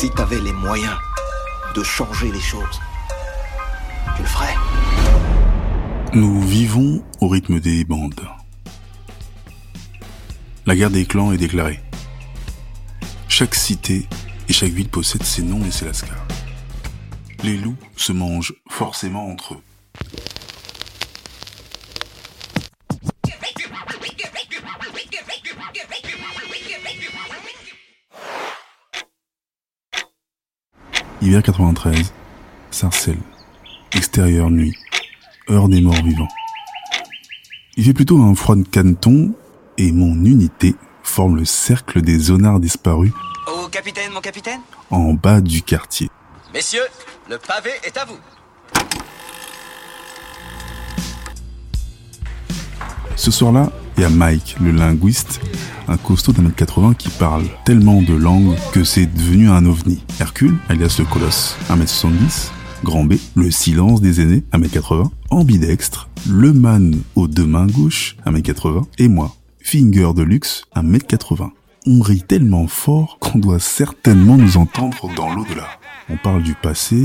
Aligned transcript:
Si 0.00 0.08
t'avais 0.08 0.40
les 0.40 0.54
moyens 0.54 0.96
de 1.74 1.82
changer 1.82 2.32
les 2.32 2.40
choses, 2.40 2.80
tu 4.16 4.22
le 4.22 4.28
ferais. 4.28 4.54
Nous 6.14 6.40
vivons 6.40 7.04
au 7.20 7.28
rythme 7.28 7.60
des 7.60 7.84
bandes. 7.84 8.26
La 10.64 10.74
guerre 10.74 10.88
des 10.88 11.04
clans 11.04 11.32
est 11.32 11.36
déclarée. 11.36 11.80
Chaque 13.28 13.54
cité 13.54 14.08
et 14.48 14.54
chaque 14.54 14.72
ville 14.72 14.88
possède 14.88 15.22
ses 15.22 15.42
noms 15.42 15.62
et 15.66 15.70
ses 15.70 15.84
lascars. 15.84 16.26
Les 17.42 17.58
loups 17.58 17.76
se 17.94 18.12
mangent 18.12 18.54
forcément 18.70 19.28
entre 19.28 19.52
eux. 19.52 19.62
Hiver 31.22 31.42
93, 31.42 32.14
Sarcelles, 32.70 33.18
extérieur 33.92 34.50
nuit, 34.50 34.74
heure 35.50 35.68
des 35.68 35.82
morts 35.82 36.02
vivants. 36.02 36.28
Il 37.76 37.84
fait 37.84 37.92
plutôt 37.92 38.22
un 38.22 38.34
froid 38.34 38.56
de 38.56 38.62
caneton 38.62 39.34
et 39.76 39.92
mon 39.92 40.24
unité 40.24 40.74
forme 41.02 41.36
le 41.36 41.44
cercle 41.44 42.00
des 42.00 42.18
zonards 42.18 42.58
disparus 42.58 43.12
Oh, 43.48 43.68
capitaine, 43.70 44.10
mon 44.12 44.20
capitaine 44.20 44.60
en 44.90 45.12
bas 45.12 45.42
du 45.42 45.60
quartier. 45.60 46.08
Messieurs, 46.54 46.86
le 47.28 47.36
pavé 47.36 47.70
est 47.84 47.98
à 47.98 48.06
vous. 48.06 48.18
Ce 53.16 53.30
soir-là, 53.30 53.70
il 53.96 54.04
y 54.04 54.06
Mike, 54.12 54.56
le 54.60 54.70
linguiste, 54.70 55.40
un 55.88 55.96
costaud 55.96 56.32
d'un 56.32 56.42
mètre 56.42 56.56
80 56.56 56.94
qui 56.94 57.08
parle 57.10 57.44
tellement 57.64 58.02
de 58.02 58.14
langues 58.14 58.56
que 58.72 58.84
c'est 58.84 59.06
devenu 59.06 59.50
un 59.50 59.66
ovni. 59.66 60.04
Hercule, 60.20 60.56
alias 60.68 60.96
le 60.98 61.04
colosse, 61.04 61.56
1m70, 61.68 62.50
Grand 62.84 63.04
B, 63.04 63.14
le 63.34 63.50
silence 63.50 64.00
des 64.00 64.20
aînés, 64.20 64.44
1m80, 64.52 65.10
ambidextre, 65.30 66.08
le 66.28 66.52
man 66.52 66.96
aux 67.14 67.28
deux 67.28 67.46
mains 67.46 67.66
gauches, 67.66 68.16
1m80, 68.26 68.84
et 68.98 69.08
moi, 69.08 69.34
finger 69.60 70.12
de 70.14 70.22
luxe, 70.22 70.64
1m80. 70.76 71.50
On 71.86 72.00
rit 72.00 72.22
tellement 72.22 72.66
fort 72.66 73.18
qu'on 73.20 73.38
doit 73.38 73.58
certainement 73.58 74.36
nous 74.36 74.56
entendre 74.56 75.08
dans 75.16 75.34
l'au-delà. 75.34 75.79
On 76.12 76.16
parle 76.16 76.42
du 76.42 76.54
passé, 76.54 76.96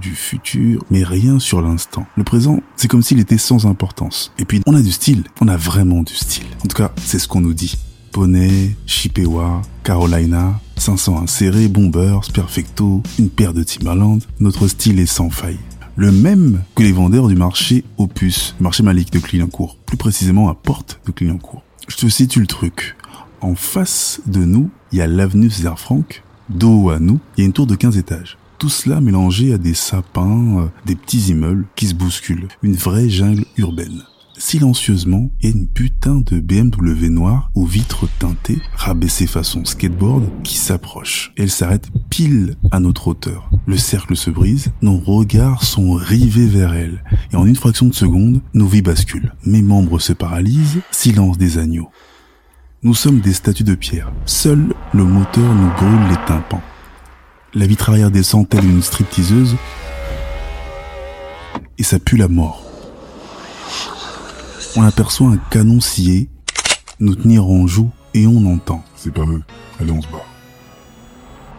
du 0.00 0.14
futur, 0.14 0.82
mais 0.90 1.04
rien 1.04 1.38
sur 1.38 1.60
l'instant. 1.60 2.06
Le 2.16 2.24
présent, 2.24 2.60
c'est 2.76 2.88
comme 2.88 3.02
s'il 3.02 3.20
était 3.20 3.36
sans 3.36 3.66
importance. 3.66 4.32
Et 4.38 4.46
puis, 4.46 4.62
on 4.64 4.74
a 4.74 4.80
du 4.80 4.92
style. 4.92 5.24
On 5.42 5.48
a 5.48 5.58
vraiment 5.58 6.02
du 6.02 6.14
style. 6.14 6.46
En 6.64 6.68
tout 6.68 6.76
cas, 6.76 6.90
c'est 6.96 7.18
ce 7.18 7.28
qu'on 7.28 7.42
nous 7.42 7.52
dit. 7.52 7.76
Poney, 8.12 8.74
Chippewa, 8.86 9.60
Carolina, 9.84 10.58
500 10.76 11.18
insérés, 11.24 11.68
Bombers, 11.68 12.32
Perfecto, 12.32 13.02
une 13.18 13.28
paire 13.28 13.52
de 13.52 13.62
Timberland. 13.62 14.22
Notre 14.40 14.68
style 14.68 15.00
est 15.00 15.06
sans 15.06 15.28
faille. 15.28 15.58
Le 15.96 16.10
même 16.10 16.62
que 16.74 16.82
les 16.82 16.92
vendeurs 16.92 17.28
du 17.28 17.34
marché 17.34 17.84
Opus, 17.98 18.54
marché 18.58 18.82
Malik 18.82 19.12
de 19.12 19.18
Clignancourt. 19.18 19.76
Plus 19.84 19.98
précisément 19.98 20.48
à 20.48 20.54
Porte 20.54 21.00
de 21.04 21.12
Clignancourt. 21.12 21.62
Je 21.88 21.96
te 21.96 22.08
situe 22.08 22.40
le 22.40 22.46
truc. 22.46 22.96
En 23.42 23.54
face 23.54 24.22
de 24.24 24.46
nous, 24.46 24.70
il 24.92 24.98
y 24.98 25.02
a 25.02 25.06
l'avenue 25.06 25.50
César 25.50 25.78
Franck. 25.78 26.22
Dos 26.48 26.88
à 26.88 26.98
nous, 27.00 27.20
il 27.36 27.40
y 27.40 27.42
a 27.42 27.46
une 27.46 27.52
tour 27.52 27.66
de 27.66 27.74
15 27.74 27.98
étages. 27.98 28.38
Tout 28.58 28.70
cela 28.70 29.00
mélangé 29.00 29.52
à 29.52 29.58
des 29.58 29.74
sapins, 29.74 30.60
euh, 30.60 30.68
des 30.86 30.96
petits 30.96 31.28
immeubles 31.28 31.66
qui 31.76 31.86
se 31.88 31.94
bousculent. 31.94 32.48
Une 32.62 32.74
vraie 32.74 33.10
jungle 33.10 33.44
urbaine. 33.58 34.02
Silencieusement, 34.38 35.30
il 35.40 35.48
y 35.48 35.52
a 35.52 35.56
une 35.56 35.66
putain 35.66 36.16
de 36.16 36.40
BMW 36.40 37.08
noire 37.08 37.50
aux 37.54 37.64
vitres 37.64 38.06
teintées, 38.18 38.58
rabaissée 38.74 39.26
façon 39.26 39.64
skateboard, 39.64 40.24
qui 40.42 40.56
s'approche. 40.56 41.32
Elle 41.36 41.50
s'arrête 41.50 41.88
pile 42.10 42.56
à 42.70 42.80
notre 42.80 43.08
hauteur. 43.08 43.50
Le 43.66 43.78
cercle 43.78 44.14
se 44.14 44.30
brise, 44.30 44.72
nos 44.82 44.98
regards 44.98 45.64
sont 45.64 45.92
rivés 45.92 46.48
vers 46.48 46.74
elle. 46.74 47.02
Et 47.32 47.36
en 47.36 47.46
une 47.46 47.56
fraction 47.56 47.86
de 47.86 47.94
seconde, 47.94 48.42
nos 48.52 48.66
vies 48.66 48.82
basculent. 48.82 49.32
Mes 49.44 49.62
membres 49.62 49.98
se 49.98 50.12
paralysent, 50.12 50.80
silence 50.90 51.38
des 51.38 51.56
agneaux. 51.56 51.88
Nous 52.82 52.94
sommes 52.94 53.20
des 53.20 53.32
statues 53.32 53.64
de 53.64 53.74
pierre. 53.74 54.12
Seul 54.26 54.74
le 54.92 55.04
moteur 55.04 55.54
nous 55.54 55.70
brûle 55.76 56.08
les 56.10 56.26
tympans. 56.26 56.62
La 57.56 57.66
vitre 57.66 57.88
arrière 57.88 58.10
descend 58.10 58.46
telle 58.46 58.66
une 58.66 58.82
stripteaseuse 58.82 59.56
et 61.78 61.82
ça 61.82 61.98
pue 61.98 62.18
la 62.18 62.28
mort. 62.28 62.62
On 64.76 64.82
aperçoit 64.82 65.30
un 65.30 65.38
canon 65.50 65.80
scié 65.80 66.28
nous 67.00 67.14
tenir 67.14 67.46
en 67.46 67.66
joue 67.66 67.90
et 68.12 68.26
on 68.26 68.44
entend. 68.44 68.84
C'est 68.94 69.10
pas 69.10 69.22
eux. 69.22 69.42
Allez, 69.80 69.90
on 69.90 70.02
se 70.02 70.06
bat. 70.08 70.22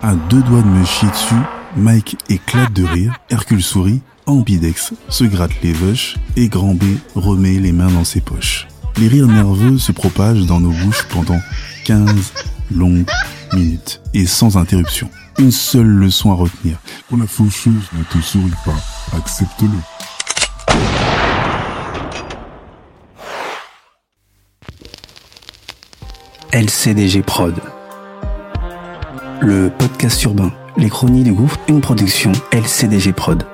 À 0.00 0.14
deux 0.14 0.42
doigts 0.42 0.62
de 0.62 0.68
me 0.68 0.84
chier 0.84 1.08
dessus, 1.10 1.34
Mike 1.76 2.18
éclate 2.28 2.72
de 2.72 2.84
rire, 2.84 3.16
Hercule 3.28 3.60
sourit, 3.60 4.00
Ambidex 4.26 4.94
se 5.08 5.24
gratte 5.24 5.60
les 5.60 5.72
veuches 5.72 6.18
et 6.36 6.46
Grand 6.46 6.74
B 6.74 6.84
remet 7.16 7.58
les 7.58 7.72
mains 7.72 7.90
dans 7.90 8.04
ses 8.04 8.20
poches. 8.20 8.68
Les 8.96 9.08
rires 9.08 9.26
nerveux 9.26 9.76
se 9.76 9.90
propagent 9.90 10.46
dans 10.46 10.60
nos 10.60 10.70
bouches 10.70 11.08
pendant 11.12 11.40
15 11.84 12.32
longues 12.70 13.04
minutes 13.52 14.00
et 14.14 14.26
sans 14.26 14.56
interruption. 14.56 15.08
Une 15.38 15.50
seule 15.50 15.86
leçon 15.86 16.32
à 16.32 16.34
retenir. 16.34 16.78
Quand 17.08 17.16
la 17.16 17.26
faucheuse 17.26 17.88
ne 17.92 18.02
te 18.04 18.22
sourit 18.22 18.50
pas, 18.64 19.16
accepte-le. 19.16 19.68
LCDG 26.52 27.22
Prod. 27.22 27.54
Le 29.40 29.70
podcast 29.70 30.22
urbain, 30.24 30.52
les 30.76 30.90
chroniques 30.90 31.24
du 31.24 31.32
gouffre, 31.32 31.58
une 31.68 31.80
production 31.80 32.32
LCDG 32.52 33.12
Prod. 33.12 33.46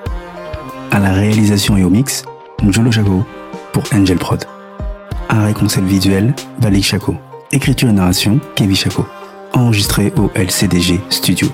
À 0.90 0.98
la 0.98 1.12
réalisation 1.12 1.76
et 1.76 1.84
au 1.84 1.90
mix, 1.90 2.24
Njolo 2.62 2.90
Chaco 2.90 3.24
pour 3.72 3.84
Angel 3.92 4.18
Prod. 4.18 4.44
Un 5.28 5.52
concept 5.52 5.86
visuel, 5.86 6.34
Valik 6.58 6.84
Chaco. 6.84 7.16
Écriture 7.52 7.88
et 7.88 7.92
narration, 7.92 8.40
Kevin 8.56 8.74
Chaco. 8.74 9.06
Enregistré 9.52 10.12
au 10.16 10.30
LCDG 10.34 11.00
Studio. 11.10 11.48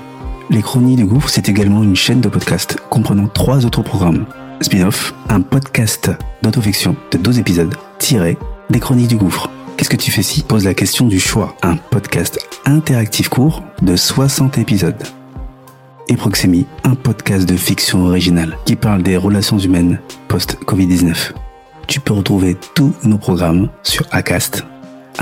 Les 0.48 0.62
Chroniques 0.62 0.97
du 0.97 1.04
Gouffre, 1.04 1.28
c'est 1.28 1.48
également 1.48 1.82
une 1.82 1.94
chaîne 1.94 2.20
de 2.20 2.28
podcast 2.28 2.78
comprenant 2.88 3.28
trois 3.28 3.66
autres 3.66 3.82
programmes. 3.82 4.25
Spin-off, 4.62 5.14
un 5.28 5.42
podcast 5.42 6.10
d'autofiction 6.42 6.97
de 7.10 7.19
12 7.19 7.38
épisodes, 7.38 7.75
tiré 7.98 8.38
des 8.70 8.80
Chroniques 8.80 9.08
du 9.08 9.16
Gouffre. 9.16 9.50
Qu'est-ce 9.76 9.91
que 9.91 9.97
tu 9.97 10.10
fais 10.10 10.22
si 10.22 10.42
Pose 10.42 10.64
la 10.64 10.75
question 10.75 11.06
du 11.06 11.20
choix? 11.20 11.54
Un 11.62 11.76
podcast 11.76 12.38
interactif 12.64 13.28
court 13.28 13.62
de 13.82 13.94
60 13.94 14.59
épisodes. 14.59 15.03
Et 16.09 16.16
Proxemi, 16.16 16.66
un 16.84 16.94
podcast 16.94 17.47
de 17.47 17.56
fiction 17.56 18.06
originale 18.06 18.56
qui 18.64 18.76
parle 18.76 19.03
des 19.03 19.16
relations 19.16 19.59
humaines 19.59 20.00
post-Covid-19. 20.28 21.32
Tu 21.86 22.00
peux 22.00 22.14
retrouver 22.14 22.56
tous 22.74 22.94
nos 23.04 23.19
programmes 23.19 23.69
sur 23.82 24.06
Acast, 24.10 24.64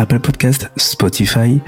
Apple 0.01 0.19
Podcast, 0.19 0.71
Spotify, 0.79 1.61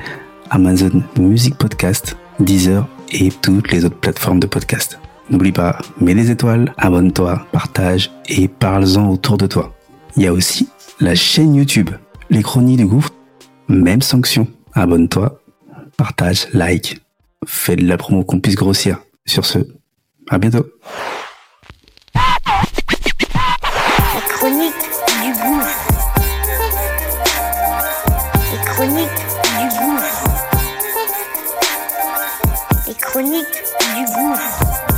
Amazon 0.49 1.03
Music 1.21 1.55
Podcast, 1.55 2.17
Deezer 2.41 2.89
et 3.11 3.31
toutes 3.31 3.71
les 3.71 3.85
autres 3.85 4.01
plateformes 4.01 4.41
de 4.41 4.47
podcast. 4.47 4.99
N'oublie 5.29 5.53
pas, 5.53 5.79
mets 6.01 6.15
des 6.15 6.31
étoiles, 6.31 6.73
abonne-toi, 6.79 7.47
partage 7.53 8.11
et 8.31 8.49
parle-en 8.49 9.11
autour 9.11 9.37
de 9.37 9.47
toi. 9.47 9.75
Il 10.17 10.23
y 10.23 10.27
a 10.27 10.33
aussi 10.33 10.71
la 10.99 11.15
chaîne 11.15 11.55
YouTube, 11.55 11.91
les 12.31 12.43
chroniques 12.43 12.79
du 12.79 12.87
gouffre, 12.87 13.11
même 13.69 14.01
sanction. 14.01 14.49
Abonne-toi, 14.73 15.39
partage, 15.99 16.47
like, 16.55 17.03
fais 17.47 17.77
de 17.77 17.87
la 17.87 17.99
promo 17.99 18.25
qu'on 18.25 18.41
puisse 18.41 18.57
grossir. 18.57 19.01
Sur 19.27 19.45
ce, 19.45 19.59
à 20.31 20.39
bientôt. 20.39 20.65
chronique 33.13 33.63
du 33.95 34.05
gouffre. 34.15 34.92